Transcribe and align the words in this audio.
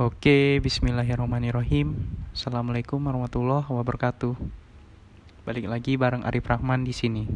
Oke, 0.00 0.64
bismillahirrahmanirrahim. 0.64 1.92
Assalamualaikum 2.32 2.96
warahmatullahi 3.04 3.68
wabarakatuh. 3.68 4.32
Balik 5.44 5.68
lagi 5.68 6.00
bareng 6.00 6.24
Arif 6.24 6.48
Rahman 6.48 6.88
di 6.88 6.96
sini. 6.96 7.28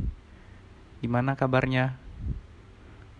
Gimana 1.05 1.37
kabarnya? 1.37 2.01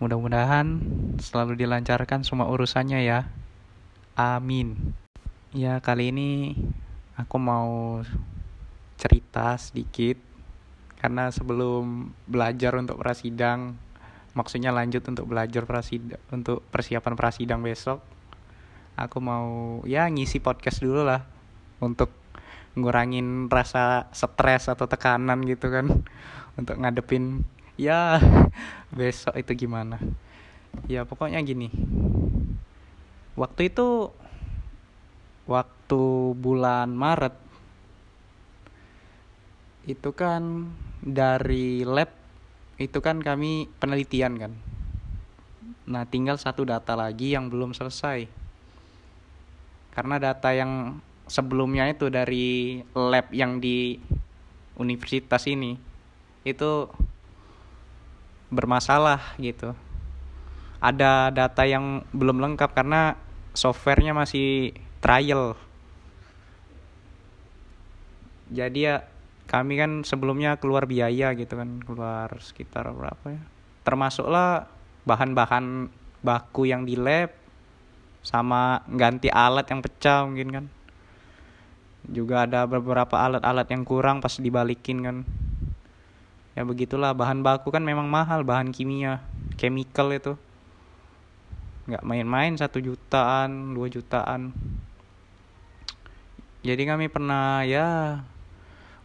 Mudah-mudahan 0.01 0.81
selalu 1.21 1.61
dilancarkan 1.61 2.25
semua 2.25 2.49
urusannya 2.49 3.05
ya. 3.05 3.29
Amin. 4.17 4.97
Ya, 5.53 5.77
kali 5.77 6.09
ini 6.09 6.57
aku 7.13 7.37
mau 7.37 8.01
cerita 8.97 9.61
sedikit 9.61 10.17
karena 10.97 11.29
sebelum 11.29 12.17
belajar 12.25 12.73
untuk 12.81 12.97
prasidang 12.97 13.77
maksudnya 14.33 14.73
lanjut 14.73 15.05
untuk 15.05 15.29
belajar 15.29 15.69
prasidang 15.69 16.17
untuk 16.33 16.65
persiapan 16.73 17.13
prasidang 17.13 17.61
besok 17.61 18.14
aku 18.95 19.19
mau 19.19 19.79
ya 19.83 20.07
ngisi 20.07 20.39
podcast 20.39 20.79
dulu 20.79 21.03
lah 21.03 21.27
untuk 21.83 22.11
ngurangin 22.75 23.47
rasa 23.47 24.11
stres 24.11 24.67
atau 24.67 24.87
tekanan 24.87 25.43
gitu 25.47 25.71
kan. 25.71 25.87
Untuk 26.55 26.79
ngadepin 26.79 27.43
ya 27.75 28.15
besok 28.95 29.35
itu 29.35 29.67
gimana. 29.67 29.99
Ya 30.87 31.03
pokoknya 31.03 31.43
gini. 31.43 31.67
Waktu 33.35 33.75
itu 33.75 34.15
waktu 35.43 36.03
bulan 36.39 36.95
Maret 36.95 37.35
itu 39.83 40.15
kan 40.15 40.71
dari 41.03 41.83
lab 41.83 42.07
itu 42.79 43.03
kan 43.03 43.19
kami 43.19 43.67
penelitian 43.83 44.39
kan. 44.39 44.55
Nah 45.91 46.07
tinggal 46.07 46.39
satu 46.39 46.63
data 46.63 46.95
lagi 46.95 47.35
yang 47.35 47.51
belum 47.51 47.75
selesai 47.75 48.44
karena 49.95 50.19
data 50.19 50.51
yang 50.51 50.99
sebelumnya 51.25 51.87
itu 51.89 52.11
dari 52.11 52.83
lab 52.93 53.31
yang 53.31 53.57
di 53.63 53.97
universitas 54.75 55.47
ini 55.47 55.79
itu 56.45 56.71
bermasalah 58.51 59.39
gitu. 59.41 59.73
Ada 60.83 61.33
data 61.33 61.63
yang 61.65 62.05
belum 62.13 62.43
lengkap 62.43 62.75
karena 62.75 63.17
softwarenya 63.57 64.13
masih 64.13 64.75
trial. 65.01 65.57
Jadi 68.53 68.85
ya 68.85 69.07
kami 69.49 69.79
kan 69.79 70.05
sebelumnya 70.05 70.61
keluar 70.61 70.85
biaya 70.85 71.33
gitu 71.33 71.57
kan 71.57 71.81
keluar 71.81 72.29
sekitar 72.43 72.85
berapa 72.93 73.25
ya. 73.33 73.41
Termasuklah 73.81 74.69
bahan-bahan 75.07 75.89
baku 76.21 76.69
yang 76.69 76.85
di 76.85 76.93
lab 76.99 77.44
sama 78.25 78.81
ganti 78.89 79.29
alat 79.29 79.69
yang 79.69 79.85
pecah 79.85 80.25
mungkin 80.25 80.49
kan. 80.49 80.65
Juga 82.09 82.49
ada 82.49 82.65
beberapa 82.65 83.21
alat-alat 83.21 83.69
yang 83.69 83.85
kurang 83.85 84.17
pas 84.17 84.33
dibalikin 84.41 85.05
kan. 85.05 85.17
Ya 86.57 86.65
begitulah 86.65 87.13
bahan 87.13 87.45
baku 87.45 87.69
kan 87.69 87.85
memang 87.85 88.09
mahal 88.09 88.41
bahan 88.41 88.73
kimia 88.73 89.21
chemical 89.61 90.09
itu. 90.09 90.33
Nggak 91.85 92.01
main-main 92.01 92.57
satu 92.57 92.81
jutaan 92.81 93.77
dua 93.77 93.85
jutaan. 93.93 94.49
Jadi 96.65 96.81
kami 96.89 97.13
pernah 97.13 97.61
ya 97.61 98.25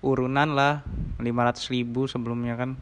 urunan 0.01 0.57
lah 0.57 0.81
500 1.21 1.69
ribu 1.77 2.09
sebelumnya 2.09 2.57
kan. 2.57 2.81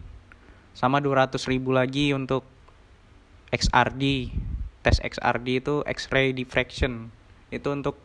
Sama 0.70 1.02
200 1.02 1.34
ribu 1.50 1.74
lagi 1.74 2.14
untuk 2.14 2.46
XRD 3.50 4.30
tes 4.88 5.04
XRD 5.04 5.60
itu 5.60 5.84
X-ray 5.84 6.32
diffraction. 6.32 7.12
Itu 7.52 7.76
untuk 7.76 8.00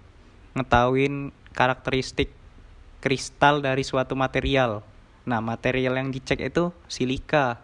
ngetahuin 0.59 1.31
karakteristik 1.55 2.27
kristal 2.99 3.63
dari 3.63 3.87
suatu 3.87 4.19
material. 4.19 4.83
Nah 5.23 5.39
material 5.39 5.95
yang 5.95 6.11
dicek 6.11 6.43
itu 6.43 6.75
silika. 6.91 7.63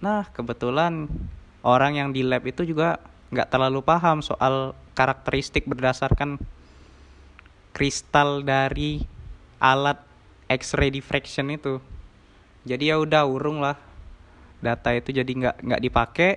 Nah 0.00 0.32
kebetulan 0.32 1.12
orang 1.60 2.00
yang 2.00 2.08
di 2.16 2.24
lab 2.24 2.40
itu 2.48 2.64
juga 2.64 2.96
nggak 3.28 3.52
terlalu 3.52 3.84
paham 3.84 4.24
soal 4.24 4.72
karakteristik 4.96 5.68
berdasarkan 5.68 6.40
kristal 7.76 8.40
dari 8.40 9.04
alat 9.60 10.00
X-ray 10.48 10.88
diffraction 10.88 11.52
itu. 11.52 11.84
Jadi 12.64 12.88
ya 12.88 12.96
udah 12.96 13.28
urung 13.28 13.60
lah. 13.60 13.76
Data 14.64 14.92
itu 14.96 15.12
jadi 15.12 15.28
nggak 15.28 15.56
nggak 15.68 15.82
dipakai 15.84 16.32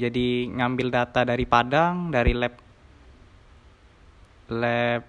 jadi 0.00 0.48
ngambil 0.48 0.88
data 0.88 1.28
dari 1.28 1.44
Padang 1.44 2.08
dari 2.08 2.32
lab 2.32 2.56
lab 4.48 5.04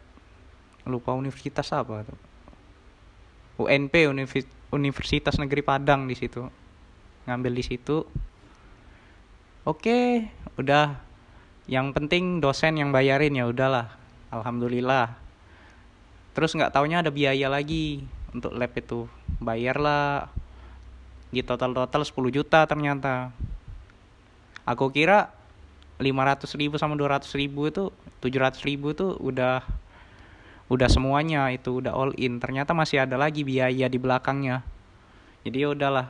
lupa 0.84 1.16
universitas 1.16 1.72
apa 1.72 2.03
tuh? 2.03 2.19
UNP 3.62 4.09
Universitas 4.74 5.38
Negeri 5.38 5.62
Padang 5.63 6.09
di 6.09 6.16
situ. 6.18 6.44
Ngambil 7.29 7.53
di 7.56 7.63
situ. 7.63 8.03
Oke 9.63 10.28
udah. 10.59 11.00
Yang 11.69 11.88
penting 11.96 12.44
dosen 12.44 12.75
yang 12.75 12.90
bayarin 12.91 13.38
ya 13.38 13.47
udahlah. 13.47 13.96
Alhamdulillah. 14.34 15.16
Terus 16.35 16.52
nggak 16.58 16.73
taunya 16.73 17.06
ada 17.06 17.13
biaya 17.13 17.47
lagi 17.47 18.03
untuk 18.34 18.52
lab 18.58 18.73
itu. 18.75 19.06
Bayarlah. 19.40 20.28
Di 21.31 21.46
total 21.46 21.72
total 21.72 22.03
10 22.03 22.12
juta 22.34 22.68
ternyata 22.68 23.31
aku 24.72 24.96
kira 24.96 25.36
500 26.00 26.48
ribu 26.56 26.80
sama 26.80 26.96
200 26.96 27.28
ribu 27.36 27.68
itu 27.68 27.92
700 28.24 28.64
ribu 28.64 28.96
itu 28.96 29.14
udah 29.20 29.62
udah 30.72 30.88
semuanya 30.88 31.52
itu 31.52 31.84
udah 31.84 31.92
all 31.92 32.16
in. 32.16 32.40
Ternyata 32.40 32.72
masih 32.72 33.04
ada 33.04 33.20
lagi 33.20 33.44
biaya 33.44 33.92
di 33.92 34.00
belakangnya. 34.00 34.64
Jadi 35.44 35.68
ya 35.68 35.76
udahlah. 35.76 36.08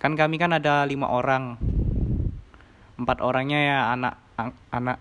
Kan 0.00 0.16
kami 0.16 0.40
kan 0.40 0.56
ada 0.56 0.88
lima 0.88 1.12
orang. 1.12 1.60
Empat 2.96 3.20
orangnya 3.20 3.60
ya 3.60 3.78
anak 3.92 4.14
an 4.40 4.56
anak 4.72 4.98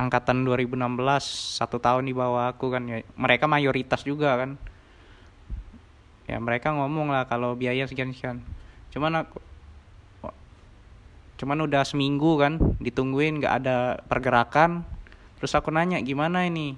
angkatan 0.00 0.48
2016 0.48 1.60
satu 1.60 1.76
tahun 1.76 2.08
di 2.08 2.16
bawah 2.16 2.48
aku 2.56 2.72
kan 2.72 2.88
ya. 2.88 3.04
Mereka 3.20 3.44
mayoritas 3.44 4.00
juga 4.02 4.32
kan. 4.40 4.56
Ya 6.24 6.40
mereka 6.40 6.72
ngomong 6.72 7.12
lah 7.12 7.28
kalau 7.28 7.52
biaya 7.52 7.84
sekian 7.84 8.16
sekian 8.16 8.40
cuman 8.94 9.26
aku 9.26 9.42
cuman 11.44 11.68
udah 11.68 11.84
seminggu 11.84 12.40
kan 12.40 12.56
ditungguin 12.80 13.36
nggak 13.36 13.54
ada 13.60 14.00
pergerakan. 14.08 14.80
Terus 15.36 15.52
aku 15.52 15.68
nanya 15.68 16.00
gimana 16.00 16.48
ini? 16.48 16.72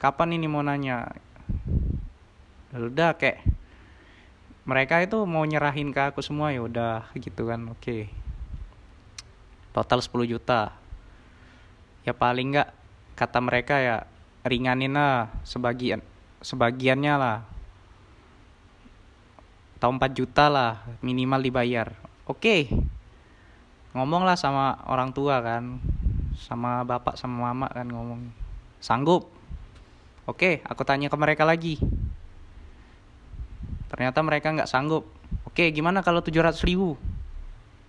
Kapan 0.00 0.32
ini 0.32 0.48
mau 0.48 0.64
nanya? 0.64 1.12
Udah 2.72 3.20
kayak 3.20 3.44
mereka 4.64 5.04
itu 5.04 5.28
mau 5.28 5.44
nyerahin 5.44 5.92
ke 5.92 6.08
aku 6.08 6.24
semua 6.24 6.56
ya 6.56 6.64
udah 6.64 7.12
gitu 7.20 7.52
kan 7.52 7.68
oke. 7.68 8.08
Total 9.76 10.00
10 10.00 10.08
juta. 10.24 10.72
Ya 12.08 12.16
paling 12.16 12.56
nggak 12.56 12.72
kata 13.12 13.44
mereka 13.44 13.76
ya 13.76 14.08
ringanin 14.40 14.96
lah 14.96 15.28
sebagian 15.44 16.00
sebagiannya 16.40 17.12
lah. 17.12 17.44
Atau 19.76 19.92
4 19.92 20.16
juta 20.16 20.48
lah 20.48 20.80
minimal 21.04 21.44
dibayar. 21.44 21.92
Oke. 22.24 22.40
okay 22.40 22.98
ngomong 23.90 24.22
lah 24.22 24.38
sama 24.38 24.78
orang 24.86 25.10
tua 25.10 25.42
kan 25.42 25.82
sama 26.38 26.86
bapak 26.86 27.18
sama 27.18 27.50
mama 27.50 27.66
kan 27.68 27.90
ngomong 27.90 28.30
sanggup? 28.78 29.26
Oke 30.30 30.62
aku 30.62 30.86
tanya 30.86 31.10
ke 31.10 31.16
mereka 31.18 31.42
lagi. 31.42 31.82
Ternyata 33.90 34.22
mereka 34.22 34.54
nggak 34.54 34.70
sanggup. 34.70 35.10
Oke 35.42 35.74
gimana 35.74 36.06
kalau 36.06 36.22
700 36.22 36.54
ribu? 36.62 36.94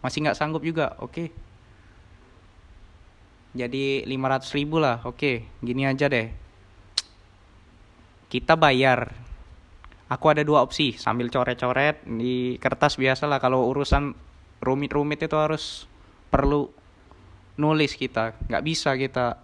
Masih 0.02 0.26
nggak 0.26 0.38
sanggup 0.38 0.66
juga 0.66 0.98
oke. 0.98 1.30
Jadi 3.54 4.08
500 4.10 4.58
ribu 4.58 4.82
lah 4.82 5.06
oke 5.06 5.46
gini 5.62 5.86
aja 5.86 6.10
deh. 6.10 6.34
Kita 8.32 8.58
bayar. 8.58 9.14
Aku 10.12 10.28
ada 10.28 10.44
dua 10.44 10.60
opsi 10.66 11.00
sambil 11.00 11.32
coret-coret 11.32 12.04
di 12.04 12.60
kertas 12.60 13.00
biasa 13.00 13.32
lah 13.32 13.40
kalau 13.40 13.64
urusan 13.72 14.12
rumit-rumit 14.60 15.24
itu 15.24 15.38
harus 15.40 15.88
perlu 16.32 16.72
nulis 17.60 17.94
kita. 18.00 18.34
Nggak 18.48 18.64
bisa 18.64 18.96
kita 18.96 19.38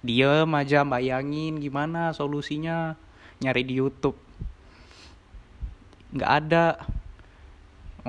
diem 0.00 0.48
aja 0.56 0.82
bayangin 0.88 1.60
gimana 1.60 2.16
solusinya 2.16 2.96
nyari 3.44 3.62
di 3.62 3.74
YouTube. 3.76 4.16
Nggak 6.16 6.32
ada 6.42 6.64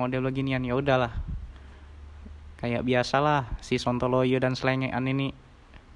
model 0.00 0.24
beginian 0.32 0.64
ya 0.64 0.74
udahlah. 0.74 1.12
Kayak 2.56 2.84
biasalah 2.84 3.48
si 3.60 3.76
Sontoloyo 3.76 4.40
dan 4.40 4.56
selengean 4.56 5.04
ini 5.04 5.32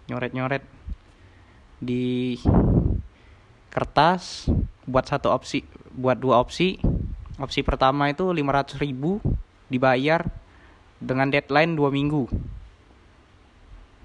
nyoret-nyoret 0.09 0.65
di 1.81 2.37
kertas 3.73 4.49
buat 4.85 5.09
satu 5.09 5.33
opsi 5.33 5.65
buat 5.97 6.21
dua 6.21 6.41
opsi. 6.41 6.77
Opsi 7.35 7.67
pertama 7.67 8.07
itu 8.13 8.31
500 8.31 8.79
ribu 8.79 9.19
dibayar 9.67 10.44
dengan 11.05 11.29
deadline 11.29 11.77
dua 11.77 11.93
minggu. 11.93 12.25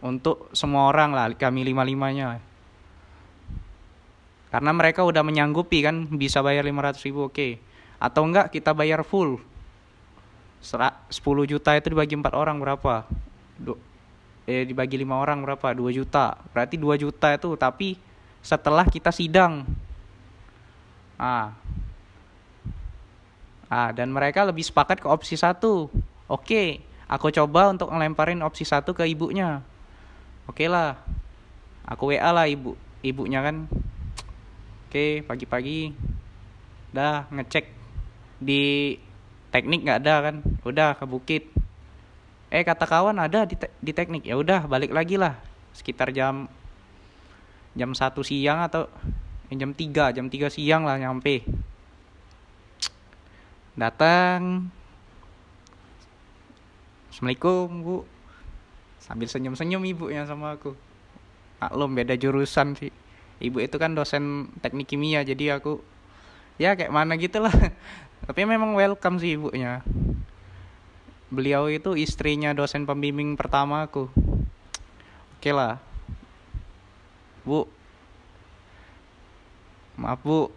Untuk 0.04 0.52
semua 0.52 0.92
orang 0.92 1.16
lah 1.16 1.32
kami 1.36 1.64
lima 1.64 1.84
limanya 1.84 2.40
karena 4.50 4.74
mereka 4.74 5.06
udah 5.06 5.22
menyanggupi 5.22 5.86
kan 5.86 6.10
bisa 6.10 6.42
bayar 6.42 6.66
500 6.66 7.06
ribu 7.06 7.30
oke. 7.30 7.62
Atau 8.02 8.26
enggak 8.26 8.50
kita 8.50 8.74
bayar 8.74 9.06
full. 9.06 9.38
10 10.60 11.08
juta 11.48 11.72
itu 11.78 11.88
dibagi 11.88 12.18
empat 12.18 12.34
orang 12.36 12.58
berapa? 12.60 13.08
Du 13.56 13.78
eh 14.50 14.66
dibagi 14.66 14.98
lima 14.98 15.22
orang 15.22 15.46
berapa? 15.46 15.78
2 15.78 15.94
juta. 15.94 16.42
Berarti 16.52 16.76
2 16.82 16.98
juta 16.98 17.30
itu 17.30 17.50
tapi 17.56 17.96
setelah 18.42 18.90
kita 18.90 19.14
sidang. 19.14 19.70
Ah. 21.22 21.54
Ah 23.70 23.94
dan 23.94 24.10
mereka 24.10 24.42
lebih 24.42 24.66
sepakat 24.66 24.98
ke 24.98 25.08
opsi 25.08 25.38
satu. 25.38 25.94
Oke 26.26 26.89
aku 27.10 27.34
coba 27.34 27.74
untuk 27.74 27.90
ngelemparin 27.90 28.40
opsi 28.46 28.64
satu 28.64 28.94
ke 28.94 29.04
ibunya. 29.10 29.66
Oke 30.46 30.70
lah. 30.70 31.02
Aku 31.90 32.14
wa 32.14 32.30
lah 32.30 32.46
ibu 32.46 32.78
ibunya 33.02 33.42
kan. 33.42 33.66
Oke 34.88 35.26
pagi-pagi. 35.26 35.98
Dah 36.94 37.26
ngecek. 37.34 37.66
Di 38.38 38.96
teknik 39.50 39.90
nggak 39.90 40.00
ada 40.06 40.16
kan? 40.30 40.36
Udah 40.62 40.94
ke 40.94 41.06
bukit. 41.10 41.44
Eh 42.54 42.62
kata 42.62 42.86
kawan 42.86 43.18
ada 43.18 43.46
di, 43.50 43.58
te 43.58 43.74
di 43.82 43.90
teknik. 43.90 44.26
Ya 44.30 44.38
udah 44.38 44.70
balik 44.70 44.94
lagi 44.94 45.18
lah. 45.18 45.38
Sekitar 45.74 46.14
jam 46.14 46.46
jam 47.74 47.94
satu 47.94 48.22
siang 48.26 48.66
atau 48.66 48.90
eh, 49.50 49.58
jam 49.58 49.74
3 49.74 50.14
jam 50.14 50.26
3 50.30 50.50
siang 50.50 50.86
lah 50.86 50.98
nyampe. 50.98 51.42
Datang 53.74 54.70
Assalamualaikum 57.10 57.68
bu. 57.82 57.98
Sambil 59.02 59.26
senyum-senyum 59.26 59.82
ibunya 59.82 60.30
sama 60.30 60.54
aku. 60.54 60.78
Maklum 61.58 61.98
beda 61.98 62.14
jurusan 62.14 62.78
sih. 62.78 62.94
Ibu 63.42 63.66
itu 63.66 63.82
kan 63.82 63.98
dosen 63.98 64.54
teknik 64.62 64.94
kimia 64.94 65.26
jadi 65.26 65.58
aku 65.58 65.82
ya 66.62 66.78
kayak 66.78 66.94
mana 66.94 67.18
gitu 67.18 67.42
lah. 67.42 67.52
Tapi 68.30 68.46
memang 68.46 68.78
welcome 68.78 69.18
sih 69.18 69.42
ibunya. 69.42 69.82
Beliau 71.34 71.66
itu 71.66 71.98
istrinya 71.98 72.54
dosen 72.54 72.86
pembimbing 72.86 73.34
pertama 73.34 73.90
aku. 73.90 74.06
Oke 75.42 75.50
lah. 75.50 75.82
Bu. 77.42 77.66
Maaf 79.98 80.22
bu. 80.22 80.54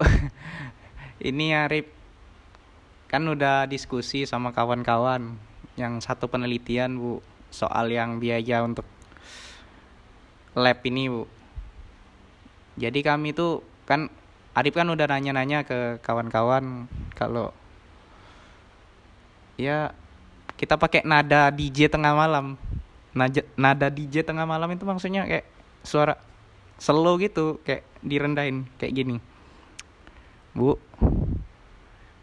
Ini 1.32 1.64
Arif. 1.64 1.88
Kan 3.08 3.24
udah 3.24 3.64
diskusi 3.64 4.28
sama 4.28 4.52
kawan-kawan 4.52 5.51
yang 5.76 6.00
satu 6.04 6.28
penelitian 6.28 7.00
bu 7.00 7.24
soal 7.48 7.88
yang 7.88 8.20
biaya 8.20 8.64
untuk 8.64 8.84
lab 10.56 10.80
ini 10.84 11.08
bu. 11.08 11.24
Jadi 12.76 13.00
kami 13.04 13.36
tuh 13.36 13.60
kan 13.84 14.08
Arif 14.52 14.76
kan 14.76 14.88
udah 14.88 15.08
nanya-nanya 15.08 15.64
ke 15.64 15.96
kawan-kawan 16.04 16.84
kalau 17.16 17.56
ya 19.56 19.96
kita 20.60 20.76
pakai 20.76 21.08
nada 21.08 21.48
DJ 21.48 21.88
tengah 21.88 22.12
malam. 22.12 22.60
Nada, 23.12 23.44
nada 23.56 23.88
DJ 23.92 24.24
tengah 24.24 24.48
malam 24.48 24.72
itu 24.72 24.84
maksudnya 24.88 25.28
kayak 25.28 25.44
suara 25.84 26.16
slow 26.80 27.16
gitu 27.20 27.60
kayak 27.64 27.84
direndahin 28.04 28.68
kayak 28.76 28.92
gini. 28.92 29.16
Bu 30.52 30.76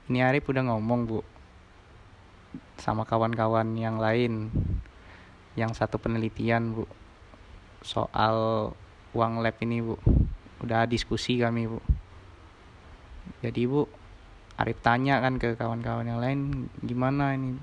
ini 0.09 0.21
Arif 0.21 0.45
udah 0.49 0.65
ngomong 0.69 1.05
bu 1.05 1.19
sama 2.79 3.03
kawan-kawan 3.03 3.75
yang 3.75 3.99
lain. 3.99 4.49
Yang 5.53 5.77
satu 5.83 5.99
penelitian 5.99 6.73
bu. 6.73 6.83
Soal 7.83 8.71
uang 9.11 9.43
lab 9.43 9.55
ini 9.59 9.83
bu. 9.83 9.99
Udah 10.63 10.87
diskusi 10.87 11.35
kami 11.37 11.67
bu. 11.67 11.79
Jadi 13.43 13.63
bu 13.67 13.87
Arif 14.59 14.83
tanya 14.83 15.23
kan 15.23 15.39
ke 15.39 15.55
kawan-kawan 15.55 16.03
yang 16.03 16.19
lain 16.19 16.67
gimana 16.83 17.31
ini? 17.35 17.55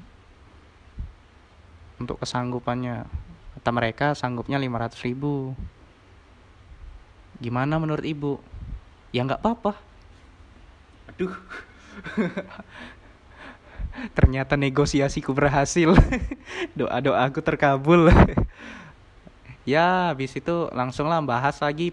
Untuk 2.01 2.21
kesanggupannya. 2.21 3.05
Kata 3.57 3.71
mereka 3.73 4.07
sanggupnya 4.17 4.57
500 4.57 5.05
ribu. 5.05 5.53
Gimana 7.37 7.77
menurut 7.77 8.05
ibu? 8.05 8.41
Ya 9.13 9.25
nggak 9.29 9.45
apa-apa. 9.45 9.77
Aduh 11.13 11.33
ternyata 14.13 14.55
negosiasiku 14.55 15.33
berhasil. 15.33 15.93
Doa 16.79 16.99
doa 17.01 17.27
aku 17.27 17.41
terkabul. 17.41 18.09
Ya 19.67 20.15
habis 20.15 20.31
itu 20.39 20.71
langsung 20.71 21.11
lah 21.11 21.19
bahas 21.27 21.59
lagi. 21.59 21.91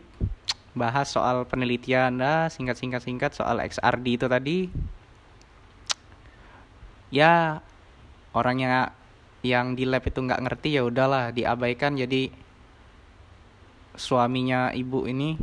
Bahas 0.77 1.09
soal 1.09 1.41
penelitian 1.49 2.21
dah 2.21 2.45
singkat 2.45 2.77
singkat 2.77 3.01
singkat 3.01 3.33
soal 3.33 3.57
XRD 3.57 4.21
itu 4.21 4.29
tadi. 4.29 4.69
Ya 7.09 7.65
orangnya 8.29 8.93
yang 9.41 9.73
di 9.73 9.89
lab 9.89 10.05
itu 10.05 10.21
nggak 10.21 10.45
ngerti 10.45 10.77
ya 10.77 10.85
udahlah 10.85 11.33
diabaikan. 11.33 11.97
Jadi 11.97 12.29
suaminya 13.97 14.69
ibu 14.69 15.09
ini 15.09 15.33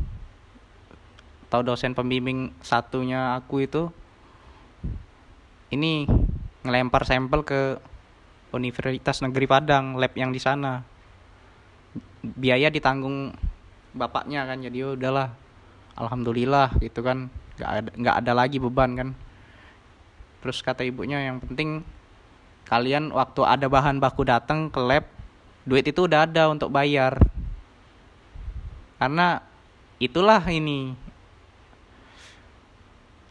atau 1.51 1.67
dosen 1.67 1.99
pembimbing 1.99 2.55
satunya 2.63 3.35
aku 3.35 3.67
itu 3.67 3.91
ini 5.75 6.07
ngelempar 6.65 7.09
sampel 7.09 7.41
ke 7.45 7.61
Universitas 8.51 9.23
Negeri 9.23 9.47
Padang 9.47 9.97
lab 9.97 10.13
yang 10.19 10.35
di 10.35 10.41
sana. 10.43 10.83
Biaya 12.21 12.69
ditanggung 12.69 13.33
bapaknya 13.97 14.47
kan 14.47 14.61
jadi 14.63 14.77
ya 14.87 14.89
udahlah 14.95 15.33
alhamdulillah 15.97 16.77
gitu 16.83 17.01
kan. 17.01 17.31
Nggak 17.57 17.71
ada 17.71 17.91
nggak 17.97 18.17
ada 18.25 18.33
lagi 18.37 18.59
beban 18.61 18.91
kan. 18.99 19.09
Terus 20.41 20.61
kata 20.65 20.85
ibunya 20.85 21.21
yang 21.21 21.41
penting 21.41 21.85
kalian 22.69 23.11
waktu 23.11 23.41
ada 23.45 23.67
bahan 23.67 23.99
baku 23.99 24.23
datang 24.25 24.71
ke 24.71 24.81
lab 24.81 25.05
duit 25.65 25.85
itu 25.85 26.05
udah 26.09 26.29
ada 26.29 26.49
untuk 26.51 26.73
bayar. 26.73 27.17
Karena 29.01 29.41
itulah 29.97 30.45
ini 30.45 30.93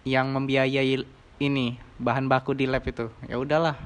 yang 0.07 0.33
membiayai 0.33 1.18
ini 1.39 1.79
bahan 1.97 2.27
baku 2.27 2.53
di 2.53 2.67
lab 2.67 2.83
itu. 2.83 3.07
Ya 3.25 3.39
udahlah. 3.39 3.79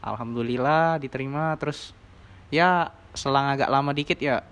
Alhamdulillah 0.00 1.02
diterima. 1.02 1.58
Terus 1.58 1.92
ya 2.48 2.94
selang 3.12 3.50
agak 3.50 3.68
lama 3.68 3.90
dikit 3.90 4.16
ya 4.22 4.46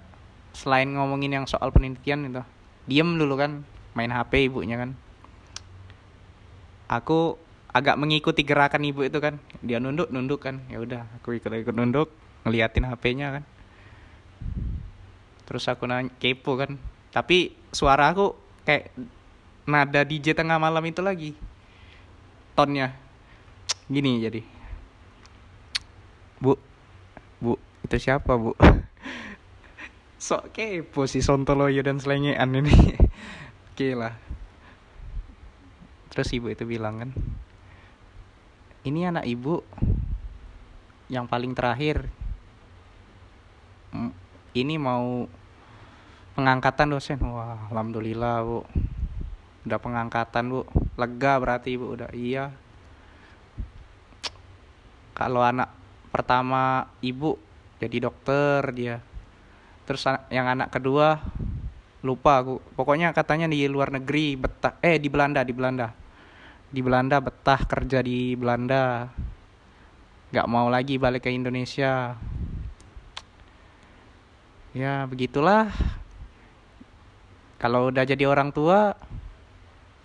selain 0.53 0.91
ngomongin 0.91 1.38
yang 1.38 1.47
soal 1.47 1.71
penelitian 1.71 2.26
itu 2.26 2.43
diem 2.90 3.07
dulu 3.14 3.38
kan 3.38 3.62
main 3.95 4.11
HP 4.11 4.50
ibunya 4.50 4.76
kan. 4.76 4.99
Aku 6.90 7.38
agak 7.71 8.00
mengikuti 8.00 8.43
gerakan 8.43 8.83
ibu 8.83 9.07
itu 9.07 9.23
kan. 9.23 9.38
Dia 9.62 9.78
nunduk 9.78 10.11
nunduk 10.11 10.43
kan. 10.43 10.66
Ya 10.66 10.83
udah 10.83 11.07
aku 11.23 11.38
ikut 11.38 11.50
ikut 11.54 11.75
nunduk 11.75 12.11
ngeliatin 12.43 12.87
HP-nya 12.87 13.40
kan. 13.40 13.45
Terus 15.47 15.64
aku 15.71 15.87
nanya 15.87 16.11
kepo 16.19 16.59
kan. 16.59 16.76
Tapi 17.14 17.54
suara 17.73 18.11
aku 18.11 18.37
kayak 18.66 18.93
nada 19.69 20.00
DJ 20.04 20.33
tengah 20.33 20.57
malam 20.57 20.81
itu 20.88 21.04
lagi 21.04 21.37
tonnya. 22.59 22.91
Gini 23.87 24.19
jadi. 24.19 24.43
Bu 26.43 26.59
bu 27.38 27.55
itu 27.87 27.97
siapa 28.03 28.35
bu? 28.35 28.59
Sok 30.27 30.50
kepo 30.50 31.07
si 31.07 31.23
Sontoloyo 31.23 31.79
dan 31.87 32.03
selengean 32.03 32.50
ini. 32.59 32.75
Oke 33.71 33.95
lah. 33.95 34.19
Terus 36.11 36.35
ibu 36.35 36.50
itu 36.50 36.67
bilang 36.67 36.99
kan 36.99 37.11
ini 38.83 39.07
anak 39.07 39.23
ibu 39.23 39.62
yang 41.07 41.31
paling 41.31 41.55
terakhir. 41.55 42.11
Ini 44.59 44.75
mau 44.83 45.31
pengangkatan 46.35 46.91
dosen. 46.91 47.23
Wah 47.23 47.71
alhamdulillah 47.71 48.43
bu 48.43 48.67
udah 49.69 49.79
pengangkatan 49.79 50.49
bu. 50.49 50.65
Lega 50.97 51.33
berarti 51.37 51.77
ibu 51.77 51.93
udah 51.93 52.11
iya. 52.17 52.51
Kalau 55.13 55.45
anak 55.45 55.69
pertama 56.09 56.89
ibu 57.05 57.37
jadi 57.79 58.09
dokter 58.09 58.65
dia. 58.73 58.97
Terus 59.85 60.05
yang 60.33 60.49
anak 60.49 60.73
kedua 60.73 61.21
lupa 61.99 62.41
aku 62.41 62.63
pokoknya 62.79 63.11
katanya 63.11 63.51
di 63.51 63.67
luar 63.67 63.91
negeri 63.91 64.39
betah 64.39 64.79
eh 64.81 64.97
di 64.97 65.09
Belanda 65.13 65.45
di 65.45 65.53
Belanda. 65.53 65.93
Di 66.69 66.81
Belanda 66.81 67.21
betah 67.21 67.61
kerja 67.65 68.01
di 68.01 68.35
Belanda. 68.35 69.09
Nggak 70.29 70.49
mau 70.49 70.69
lagi 70.69 71.01
balik 71.01 71.25
ke 71.25 71.31
Indonesia. 71.33 72.17
Ya 74.77 75.09
begitulah. 75.09 75.73
Kalau 77.59 77.91
udah 77.91 78.07
jadi 78.07 78.23
orang 78.31 78.55
tua 78.55 78.95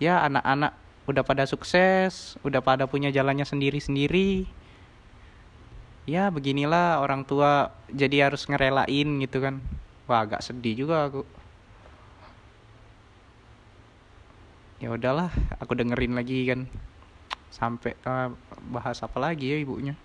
ya 0.02 0.22
anak-anak 0.26 0.74
udah 1.04 1.20
pada 1.20 1.44
sukses 1.44 2.40
udah 2.40 2.64
pada 2.64 2.88
punya 2.88 3.12
jalannya 3.12 3.44
sendiri-sendiri. 3.44 4.48
Ya 6.04 6.28
beginilah 6.28 7.00
orang 7.00 7.24
tua 7.24 7.72
jadi 7.88 8.28
harus 8.28 8.44
ngerelain 8.44 9.08
gitu 9.24 9.40
kan. 9.40 9.60
Wah 10.04 10.24
agak 10.24 10.44
sedih 10.44 10.84
juga 10.84 11.08
aku. 11.08 11.24
Ya 14.80 14.92
udahlah 14.92 15.32
aku 15.60 15.72
dengerin 15.72 16.12
lagi 16.12 16.44
kan. 16.44 16.68
Sampai 17.48 17.96
uh, 18.04 18.36
bahas 18.68 19.00
apa 19.00 19.16
lagi 19.16 19.48
ya 19.48 19.56
ibunya. 19.56 19.96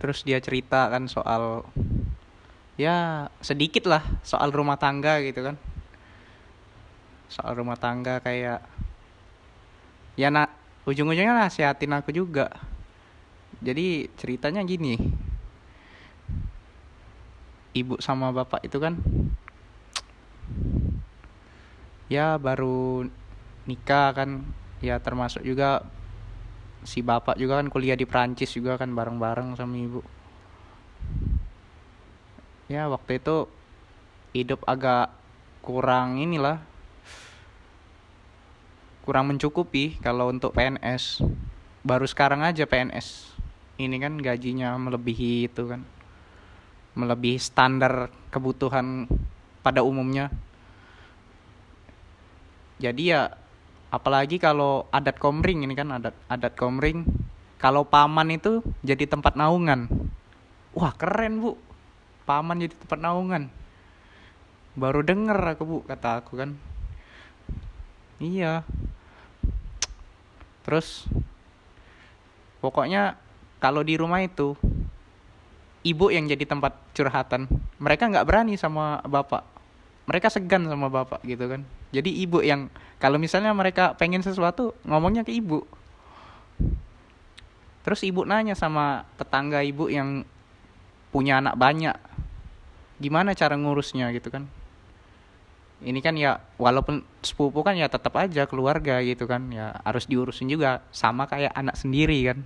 Terus 0.00 0.24
dia 0.24 0.40
cerita 0.40 0.88
kan 0.88 1.04
soal 1.04 1.68
ya 2.80 3.28
sedikit 3.44 3.84
lah 3.84 4.00
soal 4.24 4.48
rumah 4.48 4.80
tangga 4.80 5.20
gitu 5.20 5.44
kan 5.44 5.60
soal 7.32 7.56
rumah 7.56 7.80
tangga 7.80 8.20
kayak 8.20 8.60
ya 10.20 10.28
nak 10.28 10.52
ujung-ujungnya 10.84 11.32
nasihatin 11.32 11.96
aku 11.96 12.12
juga. 12.12 12.52
Jadi 13.64 14.10
ceritanya 14.18 14.60
gini 14.66 14.98
ibu 17.72 17.96
sama 18.04 18.28
bapak 18.36 18.68
itu 18.68 18.76
kan 18.76 19.00
ya 22.12 22.36
baru 22.36 23.08
nikah 23.64 24.12
kan 24.12 24.44
ya 24.84 25.00
termasuk 25.00 25.40
juga 25.40 25.80
si 26.84 27.00
bapak 27.00 27.38
juga 27.40 27.62
kan 27.62 27.72
kuliah 27.72 27.96
di 27.96 28.04
Prancis 28.04 28.52
juga 28.52 28.76
kan 28.76 28.92
bareng-bareng 28.92 29.56
sama 29.56 29.78
ibu. 29.78 30.02
Ya 32.68 32.90
waktu 32.92 33.22
itu 33.22 33.48
hidup 34.36 34.60
agak 34.68 35.12
kurang 35.62 36.18
inilah 36.18 36.60
kurang 39.02 39.34
mencukupi 39.34 39.98
kalau 39.98 40.30
untuk 40.30 40.54
PNS 40.54 41.26
baru 41.82 42.06
sekarang 42.06 42.46
aja 42.46 42.62
PNS 42.62 43.34
ini 43.82 43.98
kan 43.98 44.14
gajinya 44.20 44.78
melebihi 44.78 45.50
itu 45.50 45.66
kan. 45.66 45.82
Melebihi 46.94 47.40
standar 47.40 48.12
kebutuhan 48.30 49.10
pada 49.64 49.82
umumnya. 49.82 50.30
Jadi 52.78 53.14
ya 53.14 53.32
apalagi 53.90 54.36
kalau 54.38 54.86
adat 54.94 55.16
komring 55.18 55.66
ini 55.66 55.74
kan 55.74 55.90
adat 55.90 56.14
adat 56.30 56.54
komring. 56.54 57.02
Kalau 57.58 57.86
paman 57.86 58.34
itu 58.34 58.62
jadi 58.82 59.06
tempat 59.06 59.38
naungan. 59.38 59.86
Wah 60.74 60.92
keren 60.94 61.42
bu. 61.42 61.58
Paman 62.22 62.62
jadi 62.62 62.74
tempat 62.76 62.98
naungan. 63.02 63.48
Baru 64.78 65.00
denger 65.02 65.58
aku 65.58 65.62
bu 65.64 65.78
kata 65.86 66.22
aku 66.22 66.38
kan. 66.38 66.50
Iya 68.22 68.62
terus 70.62 71.06
pokoknya 72.62 73.18
kalau 73.58 73.82
di 73.82 73.98
rumah 73.98 74.22
itu 74.22 74.54
ibu 75.82 76.10
yang 76.10 76.30
jadi 76.30 76.46
tempat 76.46 76.78
curhatan 76.94 77.50
mereka 77.82 78.06
nggak 78.06 78.26
berani 78.26 78.54
sama 78.54 79.02
bapak. 79.02 79.42
Mereka 80.06 80.30
segan 80.30 80.66
sama 80.66 80.86
bapak 80.86 81.22
gitu 81.26 81.50
kan. 81.50 81.66
Jadi 81.90 82.10
ibu 82.22 82.38
yang 82.42 82.70
kalau 83.02 83.18
misalnya 83.18 83.50
mereka 83.50 83.98
pengen 83.98 84.22
sesuatu 84.22 84.74
ngomongnya 84.86 85.26
ke 85.26 85.34
ibu. 85.34 85.66
Terus 87.82 88.06
ibu 88.06 88.22
nanya 88.22 88.54
sama 88.54 89.02
tetangga 89.18 89.66
ibu 89.66 89.90
yang 89.90 90.22
punya 91.10 91.42
anak 91.42 91.58
banyak 91.58 91.98
gimana 93.02 93.34
cara 93.34 93.58
ngurusnya 93.58 94.14
gitu 94.14 94.30
kan 94.30 94.46
ini 95.82 95.98
kan 95.98 96.14
ya 96.14 96.38
walaupun 96.56 97.02
sepupu 97.22 97.66
kan 97.66 97.74
ya 97.74 97.90
tetap 97.90 98.14
aja 98.14 98.46
keluarga 98.46 99.02
gitu 99.02 99.26
kan 99.26 99.50
ya 99.50 99.74
harus 99.82 100.06
diurusin 100.06 100.46
juga 100.46 100.86
sama 100.94 101.26
kayak 101.26 101.52
anak 101.52 101.74
sendiri 101.74 102.18
kan. 102.30 102.38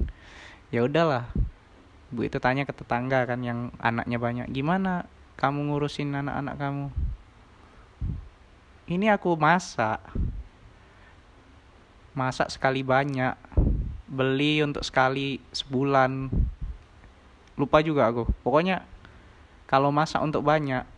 Ya 0.73 0.83
udahlah 0.83 1.29
bu 2.11 2.25
itu 2.25 2.39
tanya 2.41 2.65
ke 2.65 2.73
tetangga 2.73 3.27
kan 3.29 3.43
yang 3.43 3.75
anaknya 3.83 4.17
banyak 4.17 4.47
gimana 4.55 5.11
kamu 5.37 5.69
ngurusin 5.69 6.17
anak-anak 6.17 6.57
kamu? 6.57 6.87
Ini 8.87 9.07
aku 9.13 9.37
masak. 9.37 10.01
Masak 12.17 12.49
sekali 12.49 12.81
banyak 12.81 13.37
beli 14.09 14.65
untuk 14.65 14.81
sekali 14.81 15.43
sebulan. 15.53 16.33
Lupa 17.61 17.85
juga 17.85 18.09
aku. 18.09 18.25
Pokoknya 18.41 18.87
kalau 19.69 19.93
masak 19.93 20.25
untuk 20.25 20.41
banyak 20.41 20.96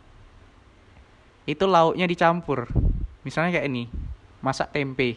itu 1.48 1.64
lauknya 1.64 2.04
dicampur. 2.04 2.68
Misalnya 3.24 3.56
kayak 3.56 3.66
ini 3.72 3.88
masak 4.44 4.68
tempe. 4.68 5.16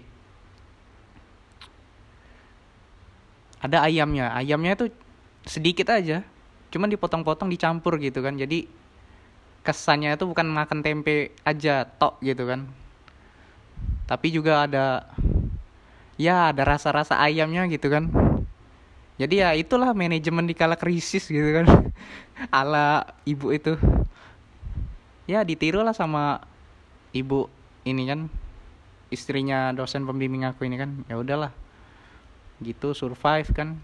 Ada 3.59 3.83
ayamnya. 3.83 4.31
Ayamnya 4.31 4.79
itu 4.79 4.88
sedikit 5.43 5.91
aja 5.91 6.23
cuman 6.71 6.88
dipotong-potong 6.88 7.51
dicampur 7.51 8.00
gitu 8.00 8.23
kan. 8.23 8.39
Jadi 8.39 8.63
kesannya 9.61 10.15
itu 10.15 10.23
bukan 10.23 10.47
makan 10.47 10.79
tempe 10.79 11.35
aja 11.43 11.83
tok 11.83 12.23
gitu 12.23 12.47
kan. 12.47 12.63
Tapi 14.07 14.27
juga 14.31 14.63
ada 14.65 15.03
ya 16.15 16.55
ada 16.55 16.63
rasa-rasa 16.63 17.19
ayamnya 17.19 17.67
gitu 17.67 17.91
kan. 17.91 18.07
Jadi 19.19 19.43
ya 19.43 19.53
itulah 19.53 19.91
manajemen 19.91 20.47
di 20.47 20.55
kala 20.55 20.79
krisis 20.79 21.27
gitu 21.27 21.51
kan. 21.61 21.91
Ala 22.63 23.05
ibu 23.27 23.51
itu 23.51 23.75
ya 25.31 25.47
ditiru 25.47 25.79
lah 25.79 25.95
sama 25.95 26.43
ibu 27.15 27.47
ini 27.88 28.03
kan 28.03 28.27
istrinya 29.07 29.71
dosen 29.71 30.03
pembimbing 30.03 30.43
aku 30.43 30.67
ini 30.67 30.75
kan. 30.75 31.07
Ya 31.07 31.15
udahlah. 31.15 31.55
Gitu 32.59 32.91
survive 32.91 33.47
kan. 33.55 33.79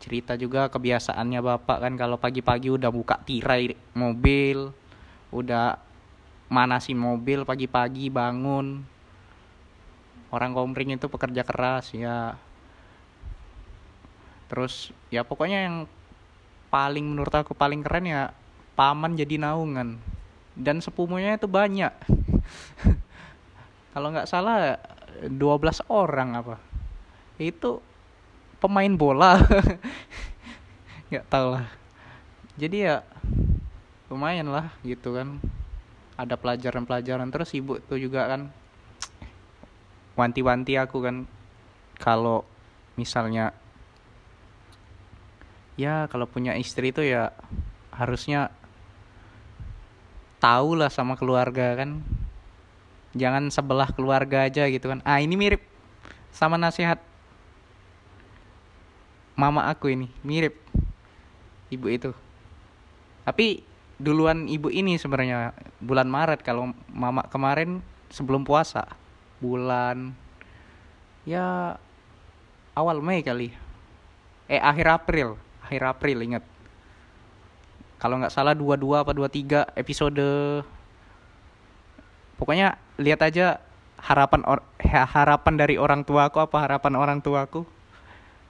Cerita 0.00 0.32
juga 0.40 0.72
kebiasaannya 0.72 1.40
bapak 1.44 1.78
kan 1.84 1.92
kalau 2.00 2.16
pagi-pagi 2.16 2.72
udah 2.72 2.88
buka 2.88 3.20
tirai 3.20 3.76
mobil 3.92 4.72
udah 5.28 5.76
manasin 6.48 6.96
mobil 6.96 7.44
pagi-pagi 7.44 8.08
bangun. 8.08 8.80
Orang 10.32 10.56
kompring 10.56 10.96
itu 10.96 11.04
pekerja 11.04 11.44
keras 11.44 11.92
ya. 11.92 12.38
Terus 14.48 14.90
ya 15.12 15.22
pokoknya 15.22 15.68
yang 15.68 15.76
paling 16.70 17.02
menurut 17.02 17.34
aku 17.34 17.52
paling 17.52 17.82
keren 17.82 18.06
ya 18.06 18.22
paman 18.78 19.18
jadi 19.18 19.36
naungan. 19.36 19.98
Dan 20.54 20.78
sepupunya 20.78 21.34
itu 21.36 21.50
banyak. 21.50 21.92
Kalau 23.92 24.08
nggak 24.14 24.30
salah 24.30 24.78
12 25.26 25.34
orang 25.90 26.38
apa. 26.38 26.56
Itu 27.36 27.82
pemain 28.62 28.92
bola. 28.94 29.36
Nggak 31.10 31.26
tahu 31.26 31.46
lah. 31.58 31.66
Jadi 32.54 32.86
ya 32.86 33.02
lumayan 34.06 34.48
lah 34.48 34.70
gitu 34.86 35.16
kan. 35.16 35.42
Ada 36.14 36.36
pelajaran-pelajaran 36.36 37.32
terus 37.32 37.50
ibu 37.56 37.80
tuh 37.82 37.98
juga 37.98 38.30
kan. 38.30 38.52
Wanti-wanti 40.14 40.76
aku 40.78 41.02
kan. 41.02 41.26
Kalau 42.00 42.44
misalnya 42.96 43.52
ya 45.80 46.04
kalau 46.12 46.28
punya 46.28 46.52
istri 46.60 46.92
itu 46.92 47.00
ya 47.00 47.32
harusnya 47.88 48.52
tahu 50.44 50.76
lah 50.76 50.92
sama 50.92 51.16
keluarga 51.16 51.72
kan. 51.80 52.04
Jangan 53.16 53.48
sebelah 53.48 53.88
keluarga 53.96 54.44
aja 54.44 54.68
gitu 54.68 54.92
kan. 54.92 55.00
Ah 55.08 55.24
ini 55.24 55.40
mirip 55.40 55.64
sama 56.36 56.60
nasihat 56.60 57.00
mama 59.34 59.72
aku 59.72 59.88
ini. 59.88 60.12
Mirip 60.20 60.60
ibu 61.72 61.88
itu. 61.88 62.12
Tapi 63.24 63.64
duluan 63.96 64.48
ibu 64.52 64.68
ini 64.68 65.00
sebenarnya 65.00 65.56
bulan 65.80 66.08
Maret 66.08 66.44
kalau 66.44 66.76
mama 66.92 67.24
kemarin 67.32 67.80
sebelum 68.12 68.44
puasa. 68.44 68.84
Bulan 69.40 70.12
ya 71.24 71.76
awal 72.76 73.00
Mei 73.00 73.24
kali. 73.24 73.48
Eh 74.44 74.60
akhir 74.60 74.86
April 74.92 75.49
akhir 75.70 75.86
April 75.86 76.18
ingat. 76.26 76.42
Kalau 78.02 78.18
nggak 78.18 78.34
salah 78.34 78.58
dua 78.58 78.74
dua 78.74 79.06
apa 79.06 79.14
dua 79.14 79.30
tiga 79.30 79.70
episode. 79.78 80.18
Pokoknya 82.34 82.74
lihat 82.98 83.22
aja 83.22 83.62
harapan 84.02 84.42
or, 84.50 84.58
harapan 84.82 85.54
dari 85.54 85.78
orang 85.78 86.02
tuaku 86.02 86.42
apa 86.42 86.58
harapan 86.58 86.98
orang 86.98 87.18
tuaku 87.22 87.62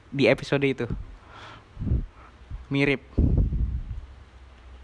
di 0.09 0.33
episode 0.33 0.65
itu. 0.65 0.89
Mirip. 2.73 3.05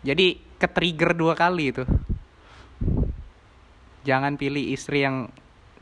Jadi 0.05 0.37
ke 0.61 0.69
trigger 0.69 1.17
dua 1.17 1.33
kali 1.33 1.73
itu. 1.73 1.89
Jangan 4.05 4.37
pilih 4.37 4.77
istri 4.77 5.09
yang 5.09 5.33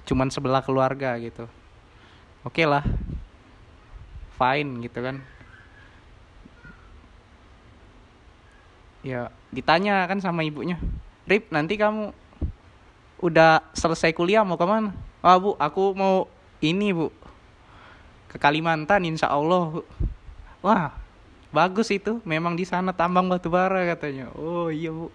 cuman 0.07 0.31
sebelah 0.31 0.63
keluarga 0.63 1.19
gitu. 1.19 1.51
Oke 2.47 2.63
okay 2.63 2.67
lah. 2.71 2.87
Fine 4.39 4.87
gitu 4.87 5.03
kan 5.03 5.34
ya 9.05 9.29
ditanya 9.53 10.09
kan 10.09 10.19
sama 10.19 10.43
ibunya 10.43 10.81
Rip 11.25 11.49
nanti 11.49 11.81
kamu 11.81 12.13
udah 13.25 13.65
selesai 13.73 14.13
kuliah 14.13 14.45
mau 14.45 14.61
ke 14.61 14.67
mana? 14.69 14.93
Ah 15.25 15.41
bu, 15.41 15.57
aku 15.57 15.97
mau 15.97 16.29
ini 16.61 16.93
bu, 16.93 17.09
ke 18.29 18.37
Kalimantan 18.37 19.09
insya 19.09 19.33
Allah 19.33 19.81
wah 20.61 20.93
bagus 21.49 21.89
itu 21.89 22.21
memang 22.29 22.53
di 22.53 22.69
sana 22.69 22.93
tambang 22.93 23.33
batu 23.33 23.49
bara 23.49 23.89
katanya. 23.89 24.29
Oh 24.37 24.69
iya 24.69 24.93
bu. 24.93 25.09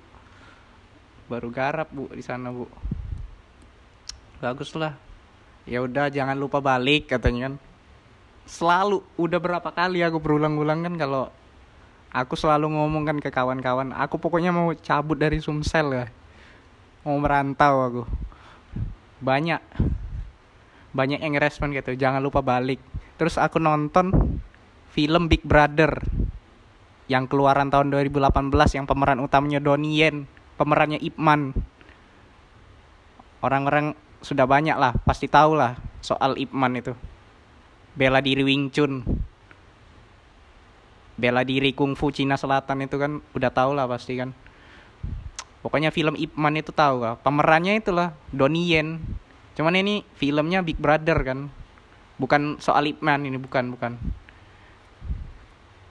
Baru 1.29 1.53
garap 1.53 1.93
bu 1.93 2.09
di 2.09 2.25
sana 2.25 2.49
bu. 2.49 2.65
Bagus 4.41 4.73
lah 4.73 4.97
ya 5.69 5.85
udah 5.85 6.09
jangan 6.09 6.33
lupa 6.33 6.57
balik 6.57 7.13
katanya 7.13 7.53
kan. 7.53 7.55
Selalu 8.49 9.05
udah 9.13 9.37
berapa 9.37 9.69
kali 9.69 10.01
aku 10.01 10.17
berulang-ulang 10.17 10.89
kan 10.89 10.97
kalau 10.97 11.29
aku 12.09 12.33
selalu 12.33 12.73
ngomong 12.73 13.05
kan 13.05 13.17
ke 13.21 13.29
kawan-kawan 13.29 13.93
aku 13.93 14.17
pokoknya 14.17 14.49
mau 14.49 14.73
cabut 14.73 15.17
dari 15.17 15.37
Sumsel 15.41 15.87
ya. 15.93 16.05
Mau 17.05 17.15
merantau 17.21 17.85
aku. 17.85 18.03
Banyak. 19.21 19.61
Banyak 20.93 21.21
yang 21.21 21.37
respon 21.37 21.71
gitu 21.73 21.93
jangan 21.93 22.21
lupa 22.21 22.41
balik. 22.41 22.81
Terus 23.21 23.37
aku 23.37 23.61
nonton 23.61 24.13
film 24.89 25.29
Big 25.29 25.45
Brother 25.45 26.01
yang 27.09 27.25
keluaran 27.25 27.73
tahun 27.73 27.89
2018 27.89 28.77
yang 28.77 28.85
pemeran 28.85 29.21
utamanya 29.21 29.57
Donnie 29.61 29.97
Yen 29.97 30.29
pemerannya 30.59 30.99
Ipman. 30.99 31.55
Orang-orang 33.39 33.95
sudah 34.19 34.43
banyak 34.43 34.75
lah 34.75 34.91
pasti 35.07 35.31
tahu 35.31 35.55
lah 35.55 35.79
soal 36.03 36.35
Ipman 36.35 36.75
itu. 36.75 36.93
Bela 37.95 38.19
diri 38.19 38.43
Wing 38.43 38.69
Chun 38.71 39.03
bela 41.19 41.43
diri 41.43 41.75
kungfu 41.75 42.15
Cina 42.15 42.39
Selatan 42.39 42.87
itu 42.87 42.95
kan 42.95 43.19
udah 43.35 43.51
tahu 43.51 43.75
lah 43.75 43.85
pasti 43.91 44.15
kan. 44.15 44.31
Pokoknya 45.59 45.91
film 45.91 46.15
Ipman 46.15 46.55
itu 46.55 46.71
tahu 46.71 47.03
lah. 47.03 47.19
Pemerannya 47.19 47.83
itulah 47.83 48.15
Donnie 48.31 48.71
Yen. 48.71 49.03
Cuman 49.59 49.75
ini 49.75 50.07
filmnya 50.15 50.63
Big 50.63 50.79
Brother 50.79 51.19
kan. 51.27 51.51
Bukan 52.15 52.63
soal 52.63 52.87
Ipman 52.87 53.27
ini 53.27 53.35
bukan 53.35 53.75
bukan. 53.75 53.99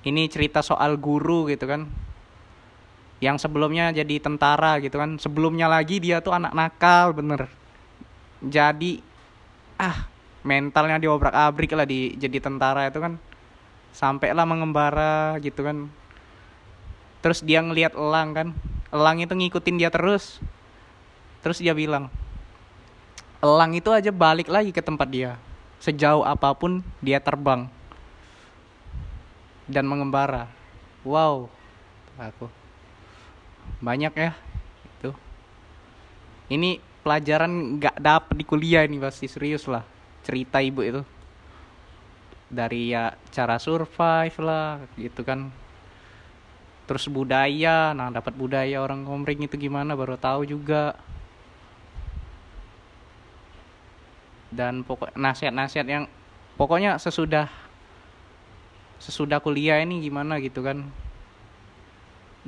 Ini 0.08 0.24
cerita 0.32 0.64
soal 0.64 0.96
guru 0.96 1.52
gitu 1.52 1.68
kan. 1.68 1.84
Yang 3.20 3.44
sebelumnya 3.44 3.92
jadi 3.92 4.16
tentara 4.24 4.80
gitu 4.80 4.96
kan. 4.96 5.20
Sebelumnya 5.20 5.68
lagi 5.68 6.00
dia 6.00 6.24
tuh 6.24 6.32
anak 6.32 6.56
nakal 6.56 7.12
bener. 7.12 7.52
Jadi 8.40 9.04
ah 9.76 10.08
mentalnya 10.48 10.96
diobrak 10.96 11.36
abrik 11.36 11.76
lah 11.76 11.84
di 11.84 12.16
jadi 12.16 12.40
tentara 12.40 12.88
itu 12.88 12.98
kan 13.04 13.20
sampailah 13.92 14.44
mengembara 14.44 15.36
gitu 15.42 15.64
kan. 15.64 15.90
Terus 17.20 17.42
dia 17.42 17.60
ngelihat 17.60 17.98
elang 17.98 18.30
kan. 18.34 18.48
Elang 18.94 19.20
itu 19.20 19.34
ngikutin 19.34 19.76
dia 19.76 19.90
terus. 19.90 20.38
Terus 21.42 21.58
dia 21.62 21.74
bilang 21.74 22.10
elang 23.38 23.70
itu 23.74 23.90
aja 23.94 24.10
balik 24.10 24.50
lagi 24.50 24.74
ke 24.74 24.82
tempat 24.82 25.08
dia. 25.10 25.38
Sejauh 25.78 26.26
apa 26.26 26.50
pun 26.58 26.82
dia 26.98 27.22
terbang 27.22 27.70
dan 29.70 29.86
mengembara. 29.86 30.50
Wow 31.06 31.46
aku. 32.18 32.50
Banyak 33.78 34.12
ya 34.18 34.32
itu. 34.98 35.10
Ini 36.50 36.82
pelajaran 37.08 37.78
nggak 37.78 37.96
dapet 38.02 38.34
di 38.36 38.44
kuliah 38.44 38.84
ini 38.84 38.98
pasti 38.98 39.30
serius 39.30 39.64
lah 39.64 39.86
cerita 40.26 40.60
ibu 40.60 40.84
itu 40.84 41.00
dari 42.48 42.92
ya 42.96 43.12
cara 43.28 43.60
survive 43.60 44.36
lah 44.40 44.80
gitu 44.96 45.20
kan. 45.24 45.52
Terus 46.88 47.04
budaya 47.12 47.92
nah 47.92 48.08
dapat 48.08 48.32
budaya 48.32 48.80
orang 48.80 49.04
komering 49.04 49.44
itu 49.44 49.56
gimana 49.60 49.92
baru 49.92 50.16
tahu 50.16 50.48
juga. 50.48 50.96
Dan 54.48 54.80
pokok 54.80 55.12
nasihat-nasihat 55.12 55.84
yang 55.84 56.04
pokoknya 56.56 56.96
sesudah 56.96 57.52
sesudah 58.96 59.38
kuliah 59.44 59.78
ini 59.84 60.00
gimana 60.00 60.40
gitu 60.40 60.64
kan. 60.64 60.88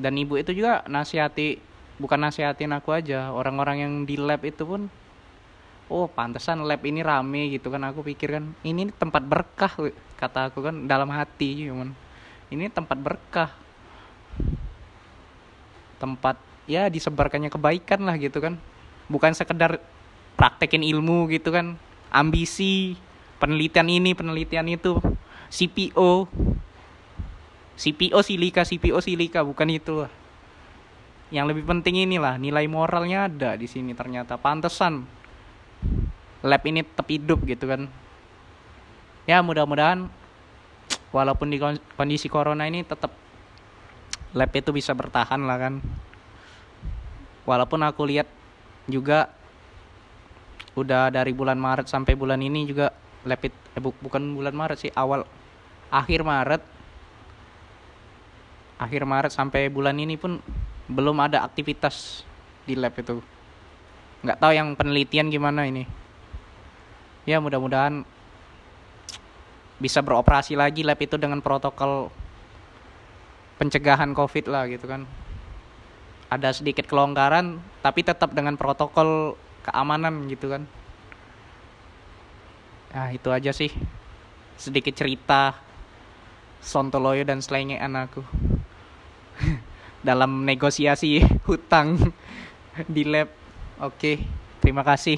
Dan 0.00 0.16
ibu 0.16 0.40
itu 0.40 0.56
juga 0.56 0.80
nasihati 0.88 1.60
bukan 2.00 2.16
nasihatin 2.24 2.72
aku 2.72 2.96
aja 2.96 3.28
orang-orang 3.28 3.84
yang 3.84 3.92
di 4.08 4.16
lab 4.16 4.40
itu 4.40 4.64
pun 4.64 4.88
oh 5.90 6.06
pantesan 6.06 6.62
lab 6.62 6.80
ini 6.86 7.02
rame 7.02 7.50
gitu 7.50 7.68
kan. 7.68 7.82
Aku 7.90 8.06
pikir 8.06 8.38
kan 8.38 8.54
ini 8.62 8.88
tempat 8.94 9.20
berkah 9.26 9.68
kata 10.16 10.48
aku 10.48 10.62
kan 10.62 10.86
dalam 10.86 11.10
hati 11.10 11.66
cuman. 11.66 11.92
Ini 12.48 12.70
tempat 12.70 12.96
berkah. 12.96 13.50
Tempat 15.98 16.38
ya 16.70 16.86
disebarkannya 16.86 17.50
kebaikan 17.50 18.06
lah 18.06 18.16
gitu 18.16 18.38
kan. 18.38 18.56
Bukan 19.10 19.34
sekedar 19.34 19.82
praktekin 20.38 20.86
ilmu 20.86 21.26
gitu 21.28 21.50
kan. 21.50 21.74
Ambisi 22.14 22.94
penelitian 23.42 23.90
ini 23.90 24.14
penelitian 24.14 24.70
itu. 24.70 24.96
CPO 25.50 26.30
CPO 27.74 28.18
silika 28.22 28.62
CPO 28.62 29.02
silika 29.02 29.42
bukan 29.42 29.68
itu. 29.74 30.06
Lah 30.06 30.20
yang 31.30 31.46
lebih 31.46 31.62
penting 31.62 32.10
inilah 32.10 32.36
nilai 32.42 32.66
moralnya 32.66 33.30
ada 33.30 33.54
di 33.54 33.70
sini 33.70 33.94
ternyata. 33.94 34.34
Pantesan 34.34 35.06
lab 36.40 36.62
ini 36.64 36.80
tetap 36.84 37.06
hidup 37.08 37.44
gitu 37.44 37.68
kan. 37.68 37.88
Ya 39.28 39.44
mudah-mudahan 39.44 40.08
walaupun 41.12 41.52
di 41.52 41.60
kondisi 41.94 42.26
corona 42.32 42.64
ini 42.64 42.80
tetap 42.82 43.12
lab 44.32 44.50
itu 44.54 44.70
bisa 44.72 44.96
bertahan 44.96 45.44
lah 45.44 45.58
kan. 45.60 45.74
Walaupun 47.44 47.80
aku 47.84 48.08
lihat 48.08 48.28
juga 48.88 49.28
udah 50.78 51.12
dari 51.12 51.34
bulan 51.34 51.58
Maret 51.60 51.90
sampai 51.90 52.14
bulan 52.16 52.40
ini 52.40 52.64
juga 52.64 52.94
lab 53.26 53.42
it, 53.44 53.52
eh, 53.76 53.82
bukan 53.82 54.22
bulan 54.32 54.54
Maret 54.56 54.78
sih 54.88 54.92
awal 54.96 55.28
akhir 55.92 56.24
Maret. 56.24 56.62
Akhir 58.80 59.04
Maret 59.04 59.36
sampai 59.36 59.68
bulan 59.68 60.00
ini 60.00 60.16
pun 60.16 60.40
belum 60.88 61.20
ada 61.20 61.44
aktivitas 61.44 62.24
di 62.64 62.72
lab 62.80 62.96
itu. 62.96 63.20
Nggak 64.24 64.40
tahu 64.40 64.52
yang 64.56 64.72
penelitian 64.72 65.28
gimana 65.28 65.68
ini 65.68 66.00
ya 67.28 67.40
mudah-mudahan 67.40 68.04
bisa 69.80 70.04
beroperasi 70.04 70.54
lagi 70.60 70.84
lab 70.84 71.00
itu 71.00 71.16
dengan 71.16 71.40
protokol 71.40 72.12
pencegahan 73.56 74.12
covid 74.12 74.48
lah 74.48 74.68
gitu 74.68 74.84
kan. 74.84 75.08
Ada 76.30 76.60
sedikit 76.60 76.86
kelonggaran 76.86 77.58
tapi 77.80 78.04
tetap 78.04 78.36
dengan 78.36 78.54
protokol 78.60 79.34
keamanan 79.64 80.28
gitu 80.28 80.52
kan. 80.52 80.62
Nah 82.92 83.08
itu 83.10 83.28
aja 83.32 83.50
sih. 83.56 83.72
Sedikit 84.60 84.92
cerita 84.92 85.56
Sontoloyo 86.60 87.24
dan 87.24 87.40
selengean 87.40 87.96
aku 87.96 88.20
dalam 90.08 90.44
negosiasi 90.44 91.24
hutang 91.48 91.96
di 92.84 93.08
lab. 93.08 93.32
Oke 93.80 94.20
terima 94.60 94.84
kasih 94.84 95.16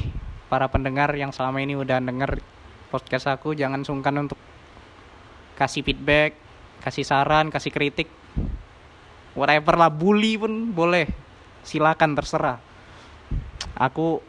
para 0.52 0.68
pendengar 0.68 1.08
yang 1.16 1.32
selama 1.32 1.64
ini 1.64 1.72
udah 1.72 1.96
denger 2.04 2.36
podcast 2.92 3.24
aku 3.32 3.56
jangan 3.56 3.80
sungkan 3.88 4.12
untuk 4.20 4.36
kasih 5.56 5.80
feedback 5.80 6.36
kasih 6.84 7.06
saran 7.06 7.48
kasih 7.48 7.70
kritik. 7.70 8.10
Whatever 9.32 9.80
lah 9.80 9.88
bully 9.88 10.36
pun 10.36 10.74
boleh. 10.76 11.08
Silakan 11.64 12.18
terserah. 12.18 12.58
Aku 13.78 14.20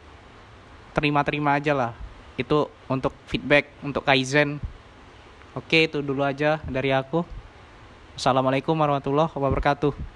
terima-terima 0.95 1.59
aja 1.59 1.75
lah. 1.75 1.91
Itu 2.39 2.71
untuk 2.87 3.11
feedback 3.27 3.73
untuk 3.83 4.05
kaizen. 4.07 4.63
Oke 5.57 5.91
itu 5.91 5.99
dulu 5.99 6.23
aja 6.23 6.61
dari 6.63 6.93
aku. 6.93 7.25
Assalamualaikum 8.15 8.77
warahmatullahi 8.77 9.33
wabarakatuh 9.33 9.91